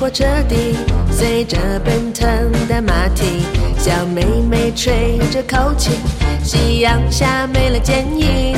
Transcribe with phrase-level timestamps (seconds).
[0.00, 0.76] 火车底，
[1.10, 2.26] 随着奔腾
[2.66, 3.42] 的马蹄，
[3.78, 5.92] 小妹妹吹着口琴，
[6.42, 8.56] 夕阳下没了剪影。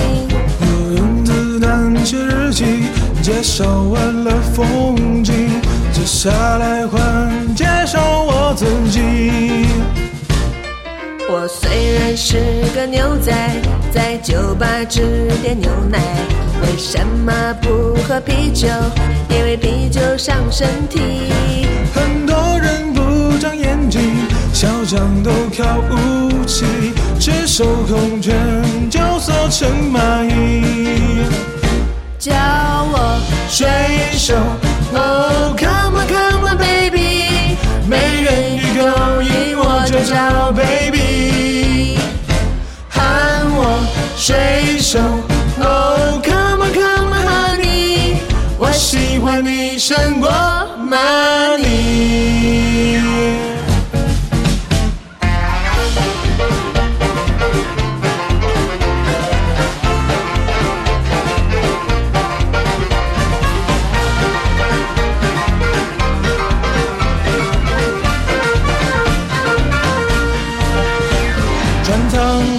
[0.60, 2.64] 我用子弹写日记，
[3.22, 5.50] 介绍完了风景，
[5.92, 9.66] 接下来换介绍我自己。
[11.28, 12.38] 我虽然是
[12.74, 13.32] 个牛仔，
[13.92, 15.98] 在酒吧只点牛奶。
[16.62, 17.32] 为什么
[17.62, 18.68] 不喝啤酒？
[19.30, 21.26] 因为啤酒伤身体。
[21.94, 24.00] 很多人不长眼睛，
[24.52, 26.64] 嚣张都靠武器，
[27.18, 28.34] 赤手空拳
[28.90, 31.24] 就缩成蚂蚁。
[32.18, 33.66] 叫我水
[34.12, 34.34] 手
[34.92, 37.56] ，Oh come on come on baby，
[37.88, 41.98] 美人鱼勾引我就叫 baby，
[42.90, 43.00] 喊
[43.56, 43.86] 我
[44.18, 44.98] 水手
[45.62, 48.16] ，Oh come on come on honey，
[48.58, 48.70] 我
[49.20, 50.30] 喜欢你胜过
[50.78, 52.29] money。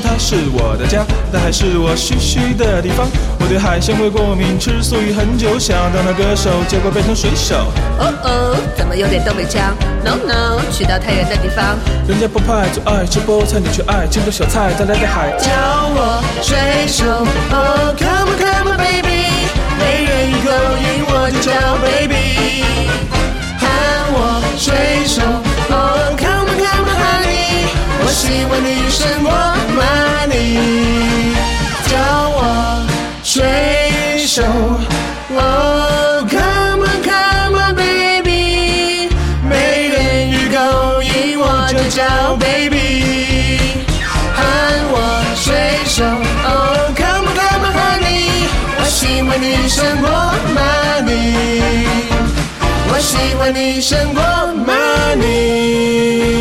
[0.03, 3.07] 它是我的家，但还是我嘘嘘的地方。
[3.39, 7.71] 我对海鲜会过敏，吃素已很久，想当那歌手，结果变成水手。
[7.99, 11.77] 哦哦，怎么有点东北腔？No No，去到太远的地方。
[12.07, 15.49] 人家澎湃最爱吃菠菜，你却爱青州小菜，再来点海椒
[15.93, 17.05] 我水手
[17.51, 19.10] ，Oh come on come on baby，
[34.33, 39.09] 手，Oh come on come on baby，
[39.43, 43.83] 美人鱼勾引我就叫 baby。
[44.33, 44.39] 喊
[44.89, 44.95] 我
[45.35, 45.53] 水
[45.85, 46.05] 手
[46.45, 48.47] ，Oh come on come on honey，
[48.79, 50.09] 我喜欢你胜过
[50.55, 51.35] money，
[52.87, 54.23] 我喜欢你胜过
[54.65, 56.40] money。